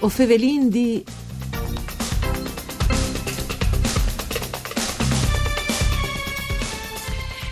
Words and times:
O 0.00 0.08
Fevelin 0.08 0.70
di 0.70 1.04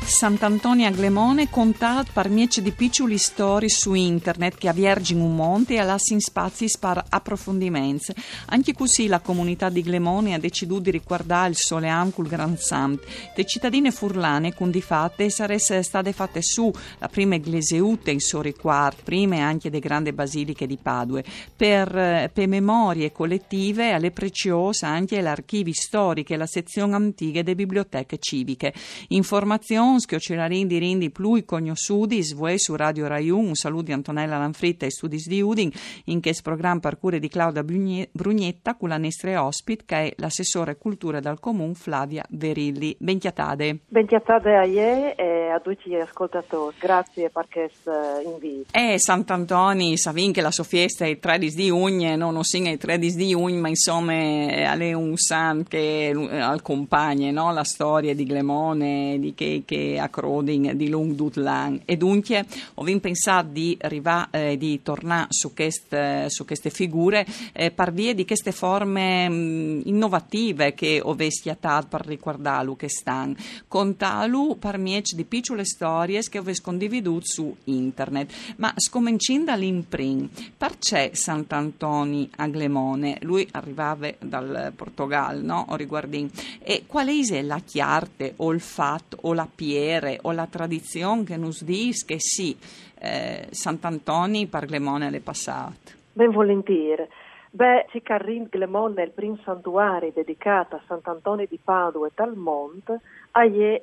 Sant'Antonio 0.08 0.86
a 0.86 0.90
Glemone 0.90 1.50
contat 1.50 2.12
par 2.12 2.30
miece 2.30 2.62
di 2.62 2.72
piccoli 2.72 3.18
storie 3.18 3.68
su 3.68 3.92
internet 3.92 4.56
che 4.56 4.68
avviergin 4.68 5.20
un 5.20 5.36
monte 5.36 5.76
e 5.76 5.82
lassin 5.82 6.18
spazi 6.18 6.66
per 6.80 7.04
approfondimenti. 7.08 8.14
Anche 8.46 8.72
così 8.72 9.06
la 9.06 9.20
comunità 9.20 9.68
di 9.68 9.82
Glemone 9.82 10.34
ha 10.34 10.38
deciso 10.38 10.78
di 10.78 10.90
riguardare 10.90 11.50
il 11.50 11.56
sole 11.56 11.90
col 12.14 12.26
Gran 12.26 12.56
Sant. 12.56 13.00
Le 13.36 13.44
cittadine 13.44 13.90
furlane, 13.90 14.54
con 14.54 14.70
di 14.70 14.80
fatte, 14.80 15.28
sarebbero 15.30 15.82
state 15.82 16.12
fatte 16.12 16.42
su 16.42 16.72
la 16.98 17.08
prima 17.08 17.34
igleseute 17.34 18.10
in 18.10 18.20
Sori 18.20 18.54
Quart, 18.54 19.02
prime 19.02 19.40
anche 19.40 19.68
le 19.68 19.78
grandi 19.78 20.12
basiliche 20.12 20.66
di 20.66 20.78
Padue, 20.80 21.22
per, 21.54 22.30
per 22.32 22.48
memorie 22.48 23.12
collettive 23.12 23.92
alle 23.92 24.10
preziose 24.10 24.86
anche 24.86 25.20
l'archivio 25.20 25.74
storico 25.74 26.32
e 26.32 26.36
la 26.36 26.46
sezione 26.46 26.94
antica 26.94 27.42
delle 27.42 27.54
biblioteche 27.54 28.18
civiche. 28.18 28.72
Informazioni 29.08 29.97
che 30.06 30.18
ci 30.18 30.34
rindi 30.34 31.10
plui 31.10 31.44
cognosciuti 31.44 32.22
svue 32.22 32.58
su 32.58 32.76
Radio 32.76 33.06
Rai 33.06 33.30
1. 33.30 33.48
Un 33.48 33.54
saluto 33.54 33.84
di 33.84 33.92
Antonella 33.92 34.38
Lanfritta 34.38 34.86
e 34.86 34.90
Studis 34.90 35.26
di 35.26 35.40
Udin 35.40 35.70
in 36.04 36.20
questo 36.20 36.42
programma 36.42 36.80
parcure 36.80 37.18
di 37.18 37.28
Claudia 37.28 37.62
Brugnetta 37.64 38.74
con 38.74 38.88
la 38.88 38.98
nostra 38.98 39.44
ospite 39.44 39.84
che 39.86 39.96
è 39.96 40.12
l'assessore 40.16 40.76
cultura 40.76 41.20
dal 41.20 41.40
comune 41.40 41.74
Flavia 41.74 42.24
Verilli. 42.30 42.96
Benchiatade. 42.98 43.78
Benchiatade 43.88 44.56
a 44.56 44.64
ie 44.64 45.14
e 45.14 45.50
a 45.50 45.60
tutti 45.60 45.90
gli 45.90 45.94
ascoltatori. 45.94 46.76
Grazie 46.78 47.30
per 47.30 47.46
questo 47.50 47.92
invito. 48.24 48.70
Eh, 48.72 48.98
Sant'Antoni, 48.98 49.96
savin 49.96 50.32
che 50.32 50.40
la 50.40 50.50
sua 50.50 50.64
festa 50.64 51.04
è 51.04 51.08
il 51.08 51.18
13 51.18 51.56
di 51.56 51.66
giugno, 51.66 52.16
non 52.16 52.34
lo 52.34 52.42
singa 52.42 52.70
il 52.70 52.78
13 52.78 53.16
di 53.16 53.28
giugno, 53.28 53.60
ma 53.60 53.68
insomma 53.68 54.12
è 54.12 54.92
un 54.92 55.16
san 55.16 55.64
che 55.64 56.12
al 56.30 56.62
compagne, 56.62 57.30
no? 57.30 57.52
La 57.52 57.64
storia 57.64 58.14
di 58.14 58.24
Glemone, 58.24 59.18
di 59.18 59.34
che, 59.34 59.62
che 59.64 59.87
a 59.96 60.08
Croding 60.08 60.72
di 60.72 60.88
Lung 60.88 61.12
Dutlang 61.12 61.80
e 61.84 61.96
dunque 61.96 62.44
ho 62.74 62.84
pensato 63.00 63.48
di, 63.52 63.76
arrivare, 63.80 64.50
eh, 64.50 64.56
di 64.56 64.82
tornare 64.82 65.28
su 65.30 65.54
queste, 65.54 66.26
su 66.28 66.44
queste 66.44 66.70
figure 66.70 67.26
eh, 67.52 67.70
per 67.70 67.92
via 67.92 68.14
di 68.14 68.26
queste 68.26 68.52
forme 68.52 69.28
mh, 69.28 69.82
innovative 69.84 70.74
che 70.74 71.00
ho 71.02 71.14
vestiato 71.14 71.86
per 71.88 72.04
ricordare 72.04 72.74
che 72.76 72.88
stanno 72.88 73.34
con 73.68 73.96
talu 73.96 74.58
per 74.58 74.78
di 74.78 75.24
piccole 75.24 75.64
storie 75.64 76.22
che 76.22 76.38
ho 76.38 76.44
condividuto 76.62 77.24
su 77.26 77.56
internet. 77.64 78.32
Ma 78.56 78.72
scominciando 78.76 79.44
dall'imprint 79.44 80.52
perché 80.56 81.10
Sant'Antoni 81.14 82.30
a 82.36 82.48
Glemone 82.48 83.18
lui 83.22 83.46
arrivava 83.52 84.10
dal 84.18 84.72
Portogallo 84.74 85.42
no? 85.44 85.66
o 85.68 85.76
riguardin? 85.76 86.30
E 86.62 86.84
qual 86.86 87.08
è 87.08 87.42
la 87.42 87.60
chiarte 87.64 88.34
o 88.36 88.52
il 88.52 88.60
fatto 88.60 89.18
o 89.22 89.32
la 89.32 89.48
pietra 89.52 89.77
preghiere 89.78 90.18
o 90.22 90.32
la 90.32 90.46
tradizione 90.46 91.24
che 91.24 91.36
nos 91.36 91.62
dice 91.62 92.04
che 92.04 92.16
sì, 92.18 92.56
eh, 93.00 93.46
Sant'Antoni 93.50 94.46
per 94.46 94.66
Glemone 94.66 95.10
le 95.10 95.20
passate. 95.20 95.96
Ben 96.12 96.30
volentieri. 96.30 97.06
Beh, 97.50 97.86
Cicarrin 97.90 98.48
Glemone 98.50 99.02
è 99.02 99.04
il 99.06 99.12
primo 99.12 99.38
santuario 99.42 100.12
dedicato 100.12 100.76
a 100.76 100.82
Sant'Antonio 100.86 101.46
di 101.48 101.58
Padua 101.62 102.06
e 102.06 102.10
Talmont, 102.14 102.98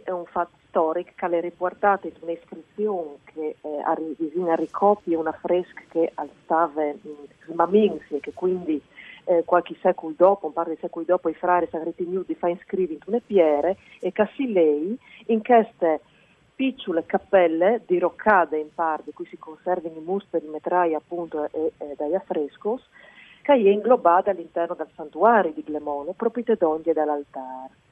è 0.04 0.12
un 0.12 0.26
fatto 0.26 0.58
storico 0.68 1.12
che 1.16 1.26
è 1.26 1.42
riportato 1.42 2.08
in 2.08 2.14
un'iscrizione 2.20 3.18
che 3.26 3.56
eh, 3.62 3.82
a 3.84 4.56
ricopia 4.56 5.18
una 5.18 5.32
fresca 5.32 5.82
che 5.90 6.12
stava 6.44 6.84
in 6.84 6.98
Smaminsi 7.48 8.16
e 8.16 8.20
che 8.20 8.34
quindi 8.34 8.80
eh, 9.26 9.44
qualche 9.44 9.76
secolo 9.82 10.14
dopo, 10.16 10.48
un 10.48 10.54
paio 10.54 10.74
di 10.74 10.80
secoli 10.80 11.06
dopo, 11.06 11.30
i 11.30 11.34
frari 11.34 11.68
sono 11.70 11.84
ritenuti 11.84 12.34
di 12.34 12.40
fare 12.40 12.54
iscrivere 12.54 13.00
in 13.06 13.22
piere 13.26 13.78
e 14.00 14.12
che 14.12 14.28
lei 14.48 14.98
in 15.28 15.44
queste 15.44 16.02
piccole 16.56 17.06
cappelle 17.06 17.82
di 17.86 18.00
roccade 18.00 18.58
in 18.58 18.74
par, 18.74 19.02
di 19.04 19.12
cui 19.12 19.26
si 19.26 19.38
conservano 19.38 19.98
i 19.98 20.04
musteri, 20.04 20.48
metrai 20.48 20.94
appunto 20.94 21.50
e, 21.52 21.74
e 21.78 21.96
dagli 21.98 22.16
affrescos, 22.16 22.82
che 23.42 23.54
è 23.54 23.56
inglobata 23.58 24.32
all'interno 24.32 24.74
del 24.74 24.90
santuario 24.96 25.52
di 25.52 25.64
Glemone, 25.64 26.14
proprio 26.14 26.44
d'onde 26.58 26.94
dall'altare. 26.94 27.84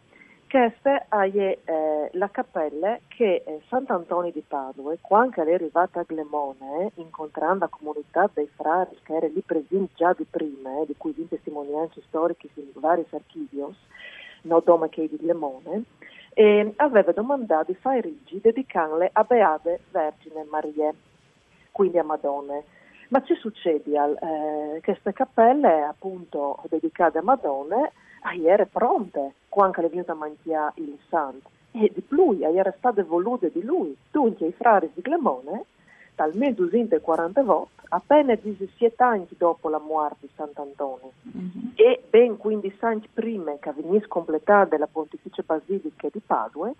Questa 0.54 1.08
è 1.08 1.58
eh, 1.66 2.10
la 2.12 2.30
cappella 2.30 3.00
che 3.08 3.42
eh, 3.44 3.62
Sant'Antonio 3.70 4.32
di 4.32 4.44
Padua, 4.48 4.96
quando 5.02 5.44
è 5.44 5.52
arrivata 5.52 6.02
a 6.02 6.06
Glemone, 6.06 6.92
incontrando 6.98 7.66
la 7.66 7.70
comunità 7.76 8.30
dei 8.32 8.48
frari 8.54 8.96
che 9.02 9.16
era 9.16 9.26
lì 9.26 9.42
presente 9.42 9.94
già 9.96 10.14
di 10.16 10.28
prima, 10.30 10.80
eh, 10.80 10.86
di 10.86 10.94
cui 10.96 11.12
vi 11.14 11.28
testimonianze 11.28 12.04
storiche 12.06 12.50
in 12.54 12.70
vari 12.76 13.04
archivi, 13.10 13.66
no 14.44 14.60
dome 14.64 14.90
che 14.90 15.10
di 15.10 15.18
Glemone, 15.18 15.86
aveva 16.76 17.12
domandato 17.12 17.72
di 17.72 17.78
fare 17.80 18.02
rigi 18.02 18.40
dedicanle 18.40 19.10
a 19.12 19.24
Beate 19.24 19.80
Vergine 19.90 20.46
Marie, 20.52 20.94
quindi 21.72 21.98
a 21.98 22.04
Madonne. 22.04 22.64
Ma 23.08 23.24
ci 23.24 23.34
succede 23.34 23.92
eh, 23.92 24.82
queste 24.84 25.14
cappelle 25.14 25.82
appunto 25.82 26.60
dedicate 26.70 27.18
a 27.18 27.24
Madonne 27.24 27.92
era 28.46 28.66
pronte 28.68 29.34
quando 29.54 29.84
è 29.84 29.88
venuta 29.88 30.14
a 30.14 30.16
mangiare 30.16 30.74
il 30.78 30.98
santo. 31.10 31.52
E 31.74 31.92
di 31.94 32.02
più, 32.02 32.36
era 32.40 32.74
state 32.76 33.04
volute 33.04 33.52
di 33.54 33.62
lui. 33.62 33.96
Dunque, 34.10 34.48
i 34.48 34.52
frari 34.52 34.90
di 34.96 35.02
Glemone, 35.02 35.66
dal 36.16 36.34
1240 36.34 37.44
volte, 37.44 37.84
appena 37.90 38.34
17 38.34 39.04
anni 39.04 39.28
dopo 39.38 39.70
la 39.70 39.78
morte 39.78 40.18
di 40.22 40.30
Sant'Antonio, 40.36 41.12
mm-hmm. 41.28 41.68
e 41.76 42.02
ben 42.10 42.38
15 42.38 42.78
anni 42.80 43.08
prima 43.14 43.56
che 43.60 43.72
venisse 43.74 44.08
completata 44.08 44.76
la 44.80 44.88
Pontificia 44.92 45.44
Basilica 45.46 46.08
di 46.12 46.20
Padua, 46.26 46.72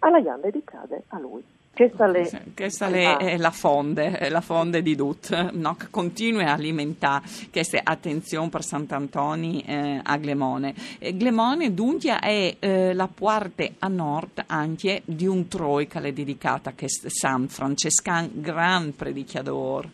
alla 0.00 0.18
Ian 0.18 0.42
dedicate 0.42 1.04
a 1.08 1.18
lui. 1.18 1.42
Questa, 1.72 2.06
le, 2.06 2.30
questa 2.54 2.88
le, 2.88 3.16
è 3.16 3.36
la 3.38 3.50
fonde, 3.50 4.18
è 4.18 4.28
la 4.28 4.42
fonde 4.42 4.82
di 4.82 4.94
Dut, 4.94 5.52
no? 5.52 5.76
che 5.76 5.86
continua 5.88 6.50
a 6.50 6.52
alimentare 6.52 7.24
queste 7.50 7.80
attenzioni 7.82 8.50
per 8.50 8.62
Sant'Antoni 8.62 9.62
eh, 9.62 10.00
a 10.02 10.16
Glemone. 10.18 10.74
E 10.98 11.16
Glemone 11.16 11.72
dunque 11.72 12.18
è 12.18 12.56
eh, 12.58 12.92
la 12.92 13.08
parte 13.08 13.76
a 13.78 13.88
nord 13.88 14.44
anche 14.46 15.00
di 15.06 15.26
un 15.26 15.48
troica 15.48 16.00
dedicata 16.00 16.70
a 16.70 16.74
San 16.86 17.48
Francescan, 17.48 18.30
gran 18.34 18.94
predicatore. 18.94 19.90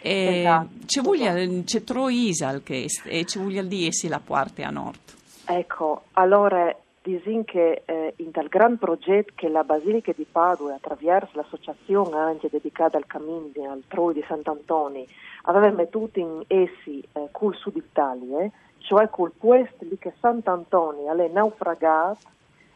Esatto. 0.00 0.68
C'è, 0.86 1.00
voglia, 1.02 1.34
c'è 1.64 1.82
Troisal 1.82 2.62
che 2.62 2.86
e 3.04 3.24
ci 3.24 3.38
vuole 3.38 3.66
dire 3.66 3.92
sì 3.92 4.08
la 4.08 4.20
parte 4.20 4.62
a 4.62 4.70
nord. 4.70 5.00
Ecco, 5.46 6.04
allora 6.12 6.74
disin 7.06 7.44
che 7.44 7.82
eh, 7.84 8.14
in 8.16 8.32
tal 8.32 8.48
gran 8.48 8.78
progetto 8.78 9.32
che 9.36 9.48
la 9.48 9.62
Basilica 9.62 10.12
di 10.14 10.26
Padua, 10.30 10.74
attraverso 10.74 11.30
l'associazione 11.34 12.16
anche 12.16 12.48
dedicata 12.50 12.96
al 12.96 13.06
cammino 13.06 13.70
al 13.70 13.84
Troi 13.86 14.14
di 14.14 14.24
Sant'Antonio, 14.26 15.04
aveva 15.42 15.70
mettuto 15.70 16.18
in 16.18 16.42
essi 16.48 17.00
eh, 17.12 17.28
col 17.30 17.54
sud 17.54 17.76
Italia, 17.76 18.50
cioè 18.78 19.08
col 19.08 19.30
puesto 19.30 19.84
di 19.84 19.96
che 19.98 20.14
Sant'Antonio 20.18 21.12
è 21.16 21.28
naufragato 21.28 22.26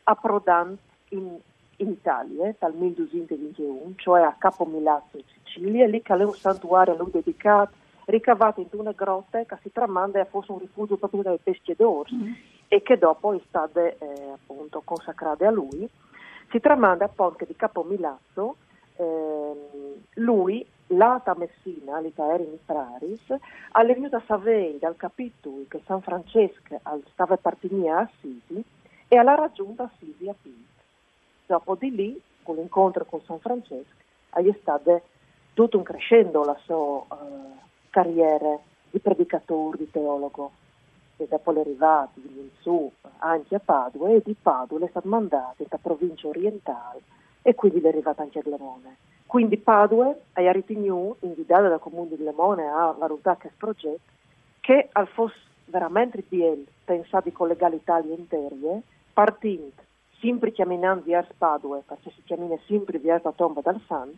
approdando 0.04 0.76
in, 1.08 1.36
in 1.76 1.88
Italia 1.88 2.54
dal 2.56 2.74
1221, 2.74 3.94
cioè 3.96 4.22
a 4.22 4.36
Capo 4.38 4.64
Milazzo 4.64 5.16
in 5.16 5.24
Sicilia, 5.42 5.88
lì 5.88 6.02
che 6.02 6.14
è 6.14 6.24
un 6.24 6.34
santuario 6.34 6.94
a 6.94 6.96
lui 6.96 7.10
dedicato, 7.10 7.72
ricavato 8.04 8.60
in 8.60 8.68
una 8.72 8.92
grotta 8.92 9.42
che 9.44 9.58
si 9.62 9.72
tramanda 9.72 10.20
e 10.20 10.24
fosse 10.24 10.52
un 10.52 10.58
rifugio 10.58 10.96
proprio 10.96 11.22
dai 11.22 11.38
pescadori. 11.42 12.14
Mm-hmm 12.14 12.58
e 12.72 12.82
che 12.82 12.98
dopo 12.98 13.32
è 13.32 13.40
stata 13.48 13.84
eh, 13.84 13.96
appunto 14.32 14.80
consacrata 14.84 15.48
a 15.48 15.50
lui, 15.50 15.90
si 16.50 16.60
tramanda 16.60 17.06
appunto 17.06 17.34
che 17.34 17.46
di 17.46 17.56
Capo 17.56 17.82
Milazzo 17.82 18.58
eh, 18.94 19.98
lui, 20.14 20.64
l'ata 20.86 21.34
Messina, 21.34 21.98
l'Itaeri 21.98 22.44
in 22.44 22.56
Praris, 22.64 23.26
è 23.72 23.84
venuto 23.86 24.14
a 24.14 24.22
Savei 24.24 24.78
dal 24.78 24.94
capitolo 24.94 25.64
che 25.66 25.82
San 25.84 26.00
Francesco 26.00 26.80
stava 27.10 27.36
partendo 27.36 27.90
a 27.90 28.08
Assisi 28.08 28.62
e 29.08 29.16
alla 29.16 29.34
raggiunta 29.34 29.90
Assisi 29.92 30.28
a 30.28 30.34
Pinto. 30.40 30.70
Dopo 31.46 31.74
di 31.74 31.92
lì, 31.92 32.22
con 32.44 32.54
l'incontro 32.54 33.04
con 33.04 33.20
San 33.22 33.40
Francesco, 33.40 33.96
è 34.30 34.56
stato 34.60 35.02
tutto 35.54 35.76
un 35.76 35.82
crescendo 35.82 36.44
la 36.44 36.56
sua 36.62 37.04
uh, 37.08 37.56
carriera 37.90 38.56
di 38.90 39.00
predicatore, 39.00 39.78
di 39.78 39.90
teologo 39.90 40.52
e 41.22 41.26
dopo 41.28 41.50
le 41.50 41.60
arrivate 41.60 42.20
in 42.20 42.48
su 42.60 42.90
anche 43.18 43.54
a 43.54 43.60
Padua 43.60 44.10
e 44.10 44.22
di 44.24 44.34
Padua 44.40 44.78
le 44.78 44.86
è 44.86 44.88
stata 44.88 45.08
mandata 45.08 45.54
nella 45.58 45.78
provincia 45.80 46.28
orientale 46.28 47.00
e 47.42 47.54
quindi 47.54 47.80
è 47.80 47.88
arrivata 47.88 48.22
anche 48.22 48.38
a 48.38 48.42
Glemone. 48.42 48.96
Quindi 49.26 49.58
Padua 49.58 50.14
ha 50.32 50.52
ritenuto, 50.52 51.24
invitata 51.26 51.68
dal 51.68 51.78
comune 51.78 52.08
di 52.08 52.16
Glemone 52.16 52.66
a 52.66 52.94
valutare 52.98 53.38
questo 53.38 53.56
progetto, 53.58 54.00
che 54.60 54.88
al 54.92 55.06
fosse 55.08 55.38
veramente 55.66 56.24
bien 56.28 56.64
pensato 56.84 57.28
di 57.28 57.32
collegare 57.32 57.74
l'Italia 57.74 58.14
intera, 58.14 58.80
partendo 59.12 59.70
sempre 60.20 60.52
camminando 60.52 61.04
verso 61.06 61.32
Padua, 61.38 61.80
perché 61.86 62.10
si 62.10 62.22
cammina 62.26 62.58
sempre 62.66 62.98
verso 62.98 63.28
la 63.28 63.34
tomba 63.34 63.60
del 63.62 63.80
San, 63.86 64.12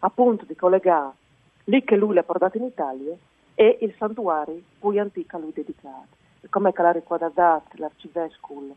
appunto 0.00 0.44
di 0.44 0.54
collegare 0.54 1.12
lì 1.64 1.82
che 1.82 1.96
lui 1.96 2.14
l'ha 2.14 2.22
portato 2.22 2.58
in 2.58 2.64
Italia 2.64 3.16
e 3.54 3.78
il 3.80 3.94
santuario 3.98 4.60
più 4.78 4.98
antico 5.00 5.36
a 5.36 5.40
lui 5.40 5.52
dedicato. 5.52 6.17
Come 6.50 6.72
che 6.72 6.82
l'ha 6.82 6.92
ricordato 6.92 7.62
l'arcivescovo 7.72 8.76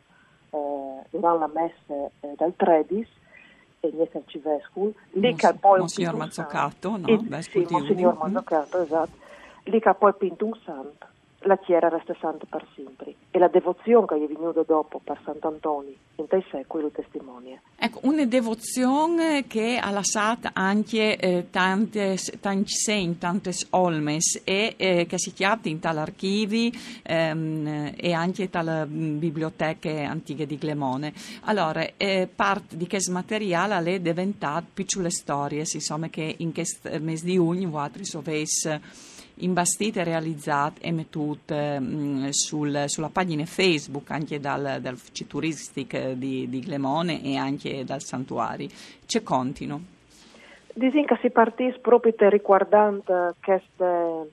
eh, 0.49 0.99
durante 1.09 1.39
la 1.39 1.51
messa 1.53 2.11
eh, 2.21 2.33
dal 2.35 2.53
13, 2.55 3.07
e 3.81 3.91
niente 3.93 4.17
arcivescovo, 4.17 4.93
lì 5.11 5.35
che 5.35 5.53
poi... 5.59 5.79
Monsignor 5.79 6.15
Mazzocato, 6.15 6.97
no? 6.97 7.07
Il, 7.07 7.43
sì, 7.43 7.65
Monsignor 7.69 8.15
Mazzocato, 8.15 8.81
esatto. 8.81 9.17
Lì 9.63 9.79
che 9.79 9.93
poi 9.93 10.13
pinto 10.13 10.45
un 10.45 10.59
santo 10.63 11.07
la 11.41 11.57
chiera 11.57 11.89
resta 11.89 12.15
santa 12.19 12.45
per 12.47 12.65
sempre 12.75 13.15
e 13.31 13.39
la 13.39 13.47
devozione 13.47 14.05
che 14.05 14.15
è 14.15 14.27
venuta 14.27 14.63
dopo 14.63 14.99
per 15.03 15.19
Sant'Antonio 15.23 15.93
in 16.15 16.27
te 16.27 16.43
secoli 16.51 16.83
lo 16.83 16.89
testimonia. 16.89 17.59
Ecco, 17.75 17.99
una 18.03 18.25
devozione 18.25 19.47
che 19.47 19.79
ha 19.81 19.89
lasciato 19.89 20.49
anche 20.53 21.17
eh, 21.17 21.47
tante, 21.49 22.17
segni, 22.17 23.17
tante 23.17 23.51
olmes 23.71 24.41
e 24.43 24.75
eh, 24.77 25.05
che 25.07 25.17
si 25.17 25.33
chiama 25.33 25.61
in 25.63 25.79
tali 25.79 25.97
archivi 25.97 26.71
ehm, 27.01 27.93
e 27.95 28.13
anche 28.13 28.49
dalle 28.49 28.85
biblioteche 28.85 30.03
antiche 30.03 30.45
di 30.45 30.57
Glemone. 30.57 31.13
Allora, 31.45 31.85
eh, 31.97 32.29
parte 32.33 32.77
di 32.77 32.87
questo 32.87 33.11
materiale 33.11 33.95
è 33.95 33.99
diventato 33.99 34.67
piccole 34.73 35.09
storie, 35.09 35.59
insomma, 35.59 36.09
che 36.09 36.35
in 36.37 36.53
questo 36.53 36.89
mese 36.99 37.25
di 37.25 37.33
giugno 37.33 37.69
voi 37.69 37.89
avete 38.13 38.81
imbastite 39.35 40.03
realizzate 40.03 40.81
e 40.81 40.91
mettute 40.91 41.79
mh, 41.79 42.29
sul, 42.29 42.83
sulla 42.87 43.09
pagina 43.09 43.45
Facebook 43.45 44.11
anche 44.11 44.39
dal, 44.39 44.79
dal 44.81 44.97
Turistic 45.27 46.11
di, 46.11 46.49
di 46.49 46.59
Glemone 46.59 47.23
e 47.23 47.35
anche 47.37 47.83
dal 47.83 48.01
Santuari. 48.01 48.69
C'è 49.05 49.23
contino? 49.23 49.81
Disin 50.73 51.05
che 51.05 51.17
si 51.21 51.29
partì 51.29 51.73
proprio 51.81 52.13
riguardante 52.29 53.35
questa 53.43 54.23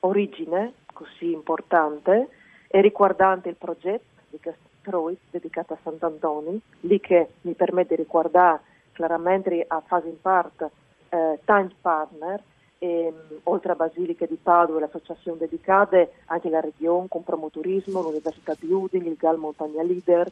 origine 0.00 0.72
così 0.92 1.32
importante 1.32 2.28
e 2.68 2.80
riguardante 2.80 3.48
il 3.48 3.56
progetto 3.56 4.04
di 4.28 4.38
Troit 4.82 5.18
dedicato 5.30 5.74
a 5.74 5.78
Sant'Antonio, 5.82 6.58
lì 6.80 7.00
che 7.00 7.28
mi 7.42 7.52
permette 7.54 7.96
di 7.96 8.02
riguardare 8.02 8.60
chiaramente 8.92 9.64
a 9.66 9.82
fase 9.84 10.08
in 10.08 10.20
parte 10.20 10.70
eh, 11.08 11.40
tanti 11.44 11.74
partner 11.80 12.40
ehm, 12.80 13.40
oltre 13.44 13.72
a 13.72 13.76
Basilica 13.76 14.26
di 14.26 14.38
Padova 14.42 14.78
e 14.78 14.80
l'associazione 14.80 15.38
dedicate, 15.38 16.12
anche 16.26 16.48
la 16.48 16.60
regione 16.60 17.06
con 17.08 17.22
promoturismo, 17.22 18.02
l'Università 18.02 18.54
di 18.58 18.72
Udine, 18.72 19.08
il 19.08 19.16
Gal 19.16 19.38
Montagna 19.38 19.82
Leader, 19.82 20.30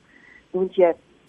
quindi 0.50 0.82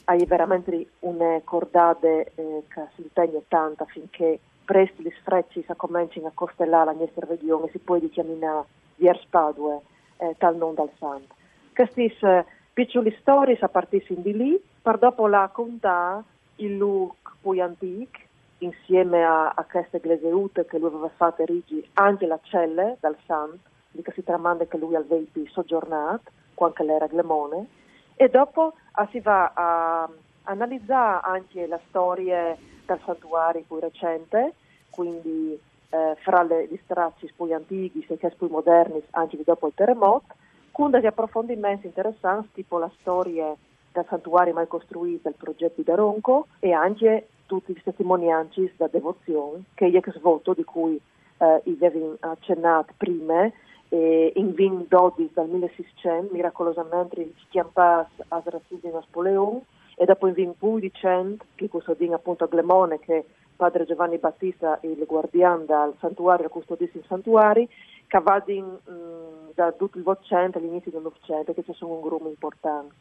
hai 0.05 0.25
veramente 0.25 0.87
una 0.99 1.39
cordate 1.43 2.31
eh, 2.33 2.63
che 2.67 2.87
si 2.95 3.01
impegna 3.01 3.39
tanto 3.47 3.83
affinché 3.83 4.39
presto 4.65 5.01
gli 5.01 5.11
sfrecci 5.19 5.63
si 5.67 5.73
comincino 5.75 6.27
a 6.27 6.31
costellare 6.33 6.85
la 6.85 6.99
nostra 6.99 7.25
regione 7.27 7.65
e 7.65 7.71
si 7.71 7.79
può 7.79 7.97
camminare 8.13 8.65
verso 8.95 9.25
Padova, 9.29 9.79
eh, 10.17 10.35
tal 10.37 10.55
non 10.55 10.73
dal 10.73 10.89
Santo. 10.97 11.35
Queste 11.73 12.15
eh, 12.21 12.45
piccole 12.73 13.15
storie 13.19 13.57
a 13.59 13.67
partire 13.67 14.05
di 14.07 14.35
lì, 14.35 14.61
per 14.81 14.97
dopo 14.97 15.27
la 15.27 15.49
contare 15.51 16.23
il 16.57 16.77
look 16.77 17.35
poi 17.41 17.61
antico, 17.61 18.19
insieme 18.59 19.23
a, 19.23 19.49
a 19.49 19.65
queste 19.69 19.99
gleseute 19.99 20.65
che 20.65 20.77
lui 20.77 20.87
aveva 20.87 21.09
fatto 21.15 21.41
erigi 21.41 21.87
anche 21.93 22.25
la 22.25 22.39
celle 22.43 22.97
dal 22.99 23.17
Sant, 23.25 23.59
di 23.91 24.01
che 24.01 24.11
si 24.11 24.23
tramanda 24.23 24.65
che 24.65 24.77
lui 24.77 24.95
aveva 24.95 25.25
soggiornato, 25.51 26.31
quando 26.53 26.83
era 26.83 27.07
Glemone, 27.07 27.67
e 28.15 28.27
dopo 28.27 28.73
ah, 28.91 29.07
si 29.11 29.19
va 29.19 29.51
a 29.53 30.09
analizzare 30.43 31.21
anche 31.23 31.67
la 31.67 31.79
storia 31.87 32.55
del 32.85 32.99
santuario 33.05 33.63
più 33.65 33.79
recente, 33.79 34.53
quindi 34.89 35.57
eh, 35.89 36.15
fra 36.19 36.43
le, 36.43 36.67
gli 36.67 36.79
stracci 36.83 37.31
più 37.35 37.53
antichi 37.53 38.05
e 38.07 38.19
i 38.19 38.35
più 38.35 38.47
moderni 38.47 39.01
anche 39.11 39.37
dopo 39.43 39.67
il 39.67 39.73
terremoto, 39.73 40.35
con 40.71 40.91
degli 40.91 41.05
approfondimenti 41.05 41.87
interessanti 41.87 42.49
tipo 42.53 42.77
la 42.77 42.91
storia 42.99 43.55
del 43.91 44.05
santuario 44.07 44.53
mai 44.53 44.67
costruito, 44.67 45.29
il 45.29 45.35
progetto 45.35 45.81
di 45.81 45.91
Ronco 45.91 46.47
e 46.59 46.73
anche 46.73 47.27
tutti 47.49 47.71
i 47.71 47.81
testimonianti 47.83 48.71
da 48.77 48.87
devozione 48.87 49.63
che 49.73 49.87
io 49.87 49.99
che 50.01 50.11
svolto 50.11 50.53
di 50.53 50.63
cui 50.63 51.01
eh, 51.39 51.61
avevo 51.81 52.15
accennato 52.19 52.93
prima 52.95 53.51
e 53.89 54.31
in 54.35 54.53
2012 54.53 55.31
dal 55.33 55.49
1600 55.49 56.31
miracolosamente 56.31 57.23
si 57.37 57.45
chiamava 57.49 58.07
a 58.27 58.41
Srazzini 58.45 58.91
Napoleon 58.93 59.59
e 59.95 60.05
dopo 60.05 60.27
in 60.27 60.33
2012 60.33 61.37
che 61.55 61.69
questo 61.69 61.95
ding 61.95 62.13
appunto 62.13 62.43
a 62.43 62.47
Glemone 62.47 62.99
che 62.99 63.25
padre 63.55 63.85
Giovanni 63.85 64.19
Battista 64.19 64.77
il 64.83 65.03
guardiano 65.07 65.65
del 65.65 65.95
santuario 65.99 66.49
custodissimo 66.49 67.03
santuari 67.07 67.67
che 68.05 68.19
va 68.19 68.43
mm, 68.47 69.49
da 69.55 69.71
tutto 69.71 69.97
il 69.97 70.03
Novecento 70.05 70.59
all'inizio 70.59 70.91
del 70.91 71.01
Novecento 71.01 71.55
che 71.55 71.63
ci 71.63 71.73
sono 71.73 71.95
un 71.95 72.01
gruppo 72.01 72.27
importante 72.27 72.93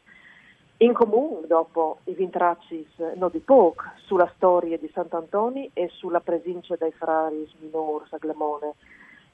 in 0.81 0.93
comune 0.93 1.45
dopo 1.47 1.99
i 2.05 2.13
vintracci 2.13 2.87
no 3.15 3.29
di 3.29 3.39
poco 3.39 3.83
sulla 4.05 4.31
storia 4.35 4.77
di 4.77 4.89
Sant'Antoni 4.93 5.71
e 5.73 5.89
sulla 5.91 6.21
presenza 6.21 6.75
dei 6.77 6.91
frari 6.91 7.49
minori 7.59 8.05
a 8.09 8.17
Glemone. 8.17 8.75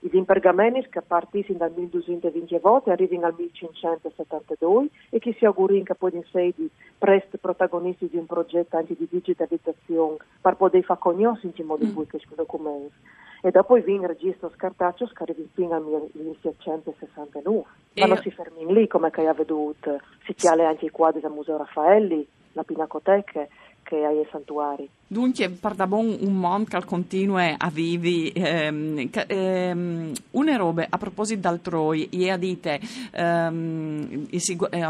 I 0.05 0.09
vin 0.09 0.23
pergameni 0.23 0.87
che 0.87 1.01
partiscono 1.01 1.57
dal 1.57 1.71
1220 1.75 2.59
volte 2.59 2.91
arrivano 2.91 3.25
al 3.25 3.33
1572 3.35 4.87
e 5.09 5.17
che 5.17 5.33
si 5.33 5.45
augurino 5.45 5.83
che 5.83 5.95
poi 5.95 6.13
in 6.13 6.23
sedi 6.31 6.69
presto 6.95 7.39
protagonisti 7.39 8.07
di 8.07 8.17
un 8.17 8.27
progetto 8.27 8.77
anche 8.77 8.95
di 8.95 9.07
digitalizzazione 9.09 10.17
per 10.39 10.57
poter 10.57 10.83
fare 10.83 10.99
conoscere 10.99 11.53
in 11.55 11.65
modo 11.65 11.91
cui 11.91 12.05
questi 12.05 12.35
documenti 12.35 12.93
e 13.41 13.49
dopo 13.49 13.77
il 13.77 13.83
registro 14.05 14.51
scartaccio 14.55 15.07
scarri 15.07 15.49
fino 15.53 15.73
al 15.73 15.83
1769. 15.83 17.63
E... 17.93 18.01
Ma 18.01 18.05
non 18.05 18.17
si 18.21 18.29
fermi 18.29 18.71
lì, 18.71 18.87
come 18.87 19.09
che 19.09 19.27
ha 19.27 19.33
veduto, 19.33 19.99
si 20.25 20.35
chiale 20.35 20.65
anche 20.65 20.85
i 20.85 20.91
quadri 20.91 21.19
del 21.21 21.31
Museo 21.31 21.57
Raffaelli, 21.57 22.27
la 22.53 22.63
Pinacoteca, 22.63 23.47
che 23.85 24.03
hai 24.03 24.19
i 24.19 24.27
santuari. 24.31 24.89
Dunque, 25.07 25.49
pardabon 25.49 26.17
un 26.21 26.33
mondo 26.33 26.67
che 26.67 26.83
continua 26.83 27.55
a 27.57 27.69
vivi. 27.69 28.31
Ehm, 28.35 29.07
ehm, 29.27 30.11
una 30.31 30.55
roba, 30.57 30.87
a 30.89 30.97
proposito 30.97 31.41
d'altroi, 31.41 32.09
ieri 32.11 32.39
dite, 32.39 32.79
ehm, 33.11 34.27
eh, 34.29 34.81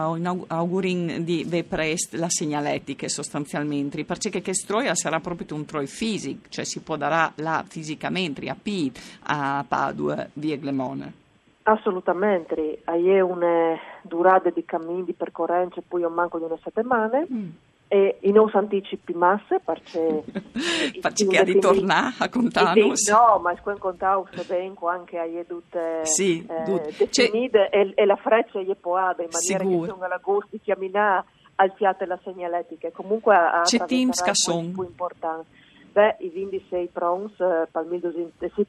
augurin 0.47 1.23
di 1.25 1.43
ve 1.45 1.63
prest 1.65 2.15
la 2.15 2.29
segnaletica 2.29 3.09
sostanzialmente, 3.09 4.05
perché 4.05 4.29
che 4.41 4.53
stroia 4.53 4.95
sarà 4.95 5.19
proprio 5.19 5.55
un 5.55 5.65
troi 5.65 5.87
fisico, 5.87 6.47
cioè 6.47 6.63
si 6.63 6.79
può 6.79 6.95
dare 6.95 7.33
là 7.35 7.63
fisicamente 7.67 8.47
a 8.49 8.55
P, 8.59 8.91
a 9.23 9.65
Padua, 9.67 10.25
via 10.33 10.55
Glemone. 10.55 11.23
Assolutamente, 11.63 12.79
è 12.85 13.19
una 13.19 13.77
durata 14.01 14.49
di 14.49 14.63
cammini, 14.63 15.03
di 15.03 15.13
percorrenze, 15.13 15.81
poi 15.85 16.03
un 16.03 16.13
manco 16.13 16.37
di 16.37 16.45
una 16.45 16.57
settimana. 16.63 17.25
Mm 17.31 17.49
e 17.87 18.17
i 18.21 18.31
non 18.31 18.49
anticipi 18.51 19.13
masse 19.13 19.59
perché 19.63 20.23
perché 21.01 21.27
che 21.27 21.43
di 21.43 21.59
tornare 21.59 22.15
a 22.17 22.29
contarnos 22.29 23.09
no 23.09 23.39
ma 23.41 23.51
è 23.51 23.77
contato 23.77 24.27
bene 24.47 24.73
anche 24.87 25.19
a 25.19 25.25
tutte 25.47 26.01
sì, 26.03 26.43
eh, 26.47 26.93
definite 26.97 27.69
e, 27.69 27.91
e, 27.93 28.05
la 28.05 28.15
freccia 28.15 28.59
è 28.59 28.75
poada 28.75 29.21
in 29.21 29.29
maniera 29.31 29.63
Sicuro. 29.63 29.81
che 29.81 29.91
sono 29.91 30.03
alla 30.03 30.19
gusto 30.21 30.47
di 30.51 30.61
camminare 30.65 31.25
al 31.55 31.71
fiato 31.75 32.05
la 32.05 32.19
segnaletica 32.23 32.89
comunque 32.91 33.35
a 33.35 33.61
c'è 33.63 33.85
teams 33.85 34.21
che 34.21 34.33
sono 34.33 34.69
più 34.71 34.83
importante. 34.83 35.63
Beh 35.91 36.17
i 36.19 36.29
26 36.29 36.89
prons 36.91 37.39
eh, 37.39 37.67
per 37.71 37.85
il 37.89 38.31
sì, 38.37 38.65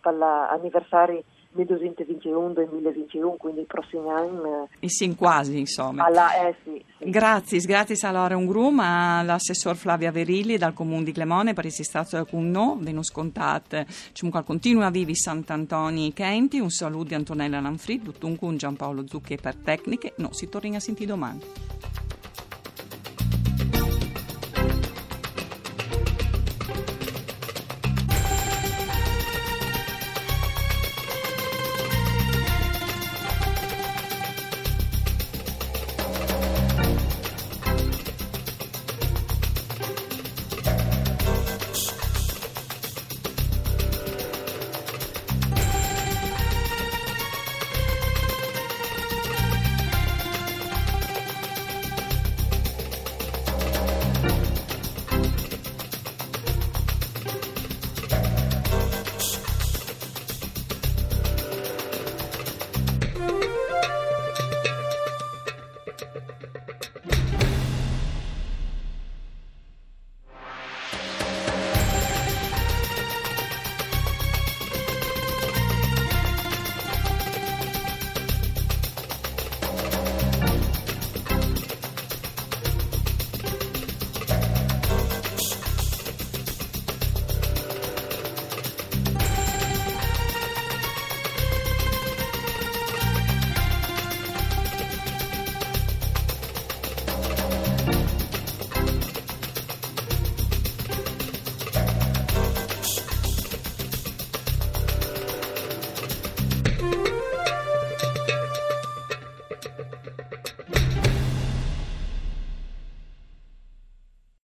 per 0.00 0.14
l'anniversario 0.14 1.16
1221 1.16 1.41
2021, 1.52 3.36
quindi 3.38 3.60
i 3.60 3.64
prossimi 3.64 4.10
anni. 4.10 4.66
E 4.80 4.88
sì, 4.88 5.14
quasi, 5.14 5.58
insomma. 5.58 6.04
Alla, 6.04 6.48
eh, 6.48 6.54
sì, 6.64 6.84
sì. 6.98 7.10
Grazie, 7.10 7.58
grazie 7.60 7.96
a 8.08 8.10
Laura 8.10 8.36
Ungrum, 8.36 8.80
all'assessor 8.80 9.76
Flavia 9.76 10.10
Verilli 10.10 10.56
dal 10.56 10.72
Comune 10.72 11.04
di 11.04 11.12
Clemone 11.12 11.52
per 11.52 11.66
essere 11.66 11.84
stato 11.84 12.24
con 12.24 12.50
noi, 12.50 12.78
ve 12.80 13.02
scontate, 13.02 13.86
comunque 14.18 14.44
continua 14.44 14.90
vivi 14.90 15.14
Sant'Antoni 15.14 16.12
Kenti, 16.12 16.58
un 16.58 16.70
saluto 16.70 17.08
di 17.08 17.14
Antonella 17.14 17.60
Lanfrid, 17.60 18.02
tutto 18.02 18.26
un 18.26 18.56
Giampaolo 18.56 19.06
Zucchi 19.06 19.36
per 19.40 19.56
tecniche, 19.56 20.14
no, 20.16 20.32
si 20.32 20.48
torna 20.48 20.76
a 20.76 20.80
sentire 20.80 21.06
domani. 21.06 21.40